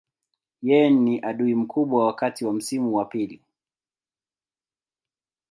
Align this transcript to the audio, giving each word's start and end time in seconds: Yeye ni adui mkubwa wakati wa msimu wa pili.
Yeye 0.67 0.89
ni 0.89 1.19
adui 1.21 1.55
mkubwa 1.55 2.05
wakati 2.05 2.45
wa 2.45 2.53
msimu 2.53 2.95
wa 2.95 3.05
pili. 3.05 3.41